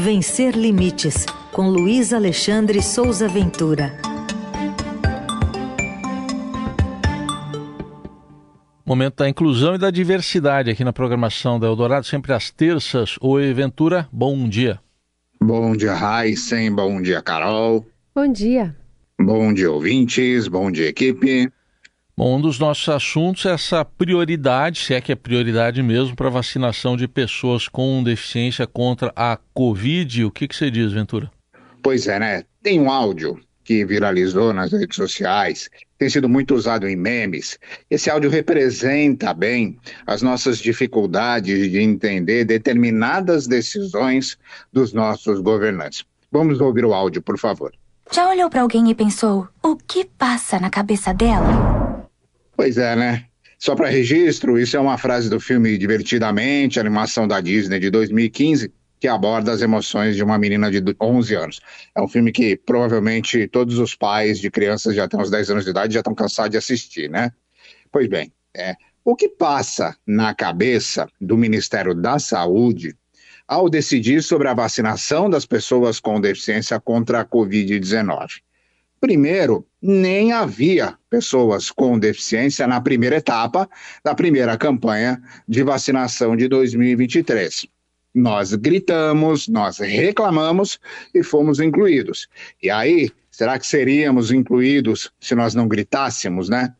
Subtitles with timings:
[0.00, 3.92] Vencer Limites, com Luiz Alexandre Souza Ventura.
[8.84, 13.16] Momento da inclusão e da diversidade aqui na programação da Eldorado, sempre às terças.
[13.20, 14.80] Oi, Ventura, bom dia.
[15.38, 16.74] Bom dia, Heisen.
[16.74, 17.84] Bom dia, Carol.
[18.14, 18.74] Bom dia.
[19.20, 20.48] Bom dia, ouvintes.
[20.48, 21.52] Bom dia, equipe.
[22.20, 26.28] Bom, um dos nossos assuntos é essa prioridade, se é que é prioridade mesmo, para
[26.28, 30.26] vacinação de pessoas com deficiência contra a Covid.
[30.26, 31.30] O que, que você diz, Ventura?
[31.82, 32.44] Pois é, né?
[32.62, 37.58] Tem um áudio que viralizou nas redes sociais, tem sido muito usado em memes.
[37.90, 44.36] Esse áudio representa bem as nossas dificuldades de entender determinadas decisões
[44.70, 46.04] dos nossos governantes.
[46.30, 47.72] Vamos ouvir o áudio, por favor.
[48.12, 51.69] Já olhou para alguém e pensou: o que passa na cabeça dela?
[52.60, 53.24] Pois é, né?
[53.58, 58.70] Só para registro, isso é uma frase do filme Divertidamente, animação da Disney de 2015,
[59.00, 61.60] que aborda as emoções de uma menina de 11 anos.
[61.96, 65.64] É um filme que provavelmente todos os pais de crianças já têm uns 10 anos
[65.64, 67.32] de idade já estão cansados de assistir, né?
[67.90, 72.94] Pois bem, é, o que passa na cabeça do Ministério da Saúde
[73.48, 78.42] ao decidir sobre a vacinação das pessoas com deficiência contra a Covid-19?
[79.00, 83.68] Primeiro, nem havia pessoas com deficiência na primeira etapa
[84.04, 87.66] da primeira campanha de vacinação de 2023.
[88.14, 90.78] Nós gritamos, nós reclamamos
[91.14, 92.28] e fomos incluídos.
[92.62, 96.74] E aí, será que seríamos incluídos se nós não gritássemos, né?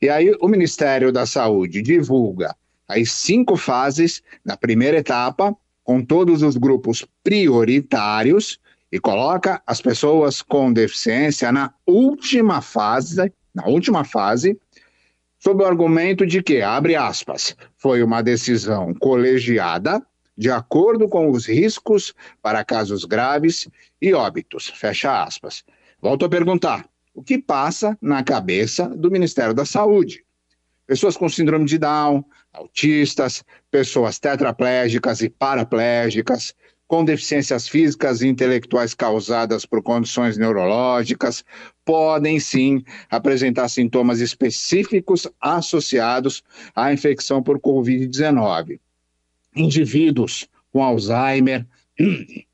[0.00, 2.54] E aí, o Ministério da Saúde divulga
[2.86, 8.60] as cinco fases da primeira etapa, com todos os grupos prioritários
[8.96, 14.58] e coloca as pessoas com deficiência na última fase, na última fase,
[15.38, 20.02] sob o argumento de que, abre aspas, foi uma decisão colegiada
[20.34, 23.68] de acordo com os riscos para casos graves
[24.00, 25.62] e óbitos, fecha aspas.
[26.00, 30.24] Volto a perguntar, o que passa na cabeça do Ministério da Saúde?
[30.86, 36.54] Pessoas com síndrome de Down, autistas, pessoas tetraplégicas e paraplégicas,
[36.88, 41.44] com deficiências físicas e intelectuais causadas por condições neurológicas
[41.84, 46.42] podem sim apresentar sintomas específicos associados
[46.74, 48.78] à infecção por Covid-19.
[49.54, 51.66] Indivíduos com Alzheimer,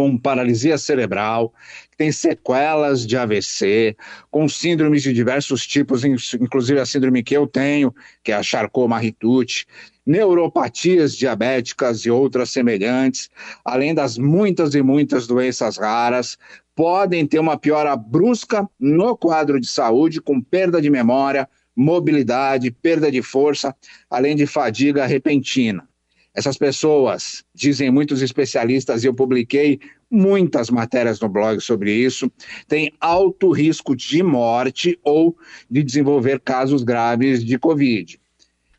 [0.00, 1.52] com paralisia cerebral,
[1.90, 3.94] que tem sequelas de AVC,
[4.30, 7.94] com síndromes de diversos tipos, inclusive a síndrome que eu tenho,
[8.24, 9.66] que é a Charcot-Marie-Tooth,
[10.06, 13.28] neuropatias diabéticas e outras semelhantes,
[13.62, 16.38] além das muitas e muitas doenças raras,
[16.74, 21.46] podem ter uma piora brusca no quadro de saúde, com perda de memória,
[21.76, 23.76] mobilidade, perda de força,
[24.08, 25.89] além de fadiga repentina.
[26.40, 29.78] Essas pessoas, dizem muitos especialistas, e eu publiquei
[30.10, 32.32] muitas matérias no blog sobre isso,
[32.66, 35.36] têm alto risco de morte ou
[35.70, 38.18] de desenvolver casos graves de Covid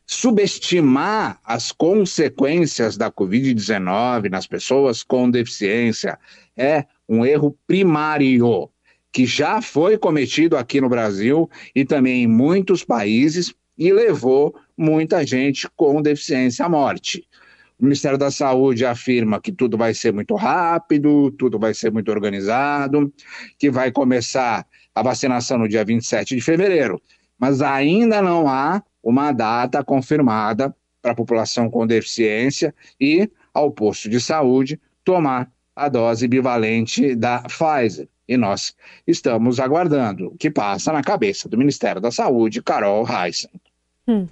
[0.08, 6.20] subestimar as consequências da Covid-19 nas pessoas com deficiência
[6.58, 8.70] é um erro primário
[9.10, 15.26] que já foi cometido aqui no Brasil e também em muitos países e levou muita
[15.26, 17.26] gente com deficiência à morte.
[17.82, 22.12] O Ministério da Saúde afirma que tudo vai ser muito rápido, tudo vai ser muito
[22.12, 23.12] organizado,
[23.58, 27.02] que vai começar a vacinação no dia 27 de fevereiro,
[27.40, 34.08] mas ainda não há uma data confirmada para a população com deficiência e ao posto
[34.08, 38.08] de saúde tomar a dose bivalente da Pfizer.
[38.28, 38.76] E nós
[39.08, 43.50] estamos aguardando o que passa na cabeça do Ministério da Saúde, Carol Heissen.
[44.08, 44.28] Hum,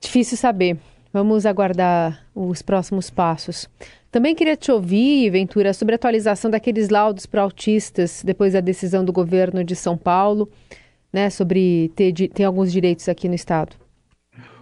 [0.00, 0.76] difícil saber.
[1.18, 3.68] Vamos aguardar os próximos passos.
[4.08, 9.04] Também queria te ouvir, Ventura, sobre a atualização daqueles laudos para autistas depois da decisão
[9.04, 10.48] do governo de São Paulo,
[11.12, 13.74] né, sobre ter, ter alguns direitos aqui no estado.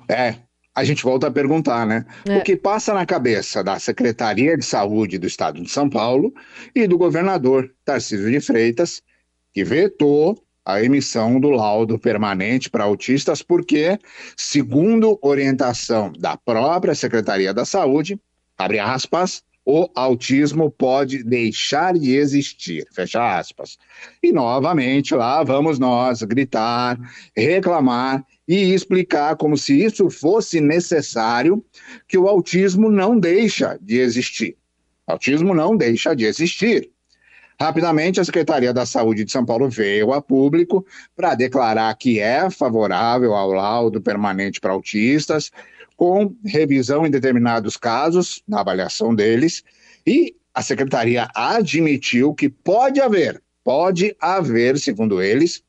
[0.09, 0.37] É,
[0.75, 2.07] a gente volta a perguntar, né?
[2.27, 2.39] É.
[2.39, 6.33] O que passa na cabeça da Secretaria de Saúde do Estado de São Paulo
[6.75, 9.03] e do governador Tarcísio de Freitas,
[9.53, 13.97] que vetou a emissão do laudo permanente para autistas, porque,
[14.37, 18.21] segundo orientação da própria Secretaria da Saúde,
[18.59, 23.79] abre aspas, o autismo pode deixar de existir, fecha aspas.
[24.21, 26.99] E novamente lá vamos nós gritar,
[27.37, 31.65] reclamar e explicar como se isso fosse necessário,
[32.09, 34.57] que o autismo não deixa de existir.
[35.07, 36.91] Autismo não deixa de existir.
[37.59, 40.85] Rapidamente, a Secretaria da Saúde de São Paulo veio a público
[41.17, 45.51] para declarar que é favorável ao laudo permanente para autistas,
[45.97, 49.65] com revisão em determinados casos, na avaliação deles,
[50.07, 55.63] e a secretaria admitiu que pode haver, pode haver, segundo eles,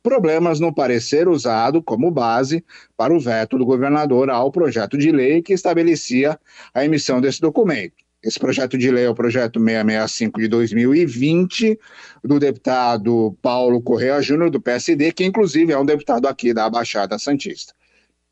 [0.00, 2.64] problemas no parecer usado como base
[2.96, 6.38] para o veto do governador ao projeto de lei que estabelecia
[6.72, 8.01] a emissão desse documento.
[8.22, 11.78] Esse projeto de lei é o projeto 665 de 2020,
[12.22, 17.18] do deputado Paulo Correa Júnior, do PSD, que inclusive é um deputado aqui da Baixada
[17.18, 17.74] Santista.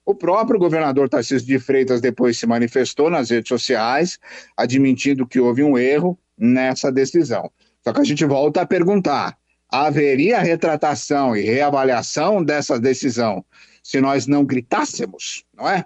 [0.07, 4.19] O próprio governador Tarcísio de Freitas depois se manifestou nas redes sociais,
[4.57, 7.51] admitindo que houve um erro nessa decisão.
[7.83, 9.37] Só que a gente volta a perguntar:
[9.69, 13.45] haveria retratação e reavaliação dessa decisão
[13.83, 15.85] se nós não gritássemos, não é?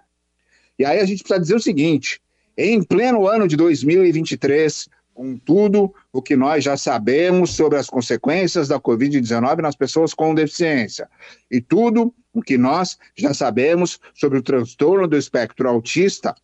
[0.79, 2.21] E aí a gente precisa dizer o seguinte:
[2.57, 8.69] em pleno ano de 2023, com tudo o que nós já sabemos sobre as consequências
[8.69, 11.09] da Covid-19 nas pessoas com deficiência
[11.51, 16.35] e tudo o que nós já sabemos sobre o transtorno do espectro autista,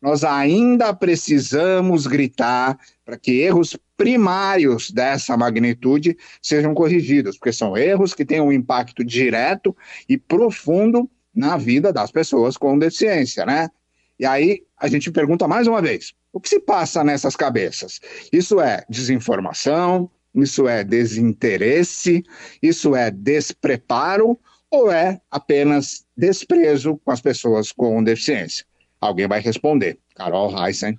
[0.00, 8.14] nós ainda precisamos gritar para que erros primários dessa magnitude sejam corrigidos, porque são erros
[8.14, 9.74] que têm um impacto direto
[10.08, 13.70] e profundo na vida das pessoas com deficiência, né?
[14.18, 18.00] E aí a gente pergunta mais uma vez: o que se passa nessas cabeças?
[18.32, 20.10] Isso é desinformação?
[20.34, 22.22] Isso é desinteresse?
[22.62, 24.38] Isso é despreparo?
[24.70, 28.66] Ou é apenas desprezo com as pessoas com deficiência?
[29.00, 29.98] Alguém vai responder.
[30.14, 30.98] Carol Heissen.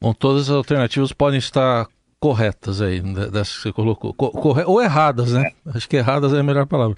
[0.00, 1.86] Bom, todas as alternativas podem estar
[2.18, 4.12] corretas aí, dessas que você colocou.
[4.12, 4.64] Corre...
[4.64, 5.52] Ou erradas, né?
[5.66, 5.70] É.
[5.76, 6.96] Acho que erradas é a melhor palavra.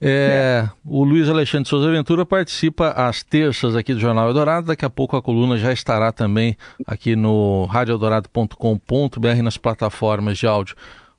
[0.00, 0.70] É, é.
[0.84, 4.68] O Luiz Alexandre Souza Ventura participa às terças aqui do Jornal Eldorado.
[4.68, 6.56] Daqui a pouco a coluna já estará também
[6.86, 10.74] aqui no radioeldorado.com.br nas plataformas de áudio.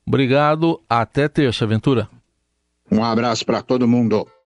[0.05, 2.09] Obrigado, até terça, Ventura.
[2.91, 4.27] Um abraço para todo mundo.